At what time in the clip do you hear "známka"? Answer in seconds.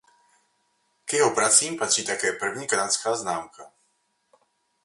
3.15-3.71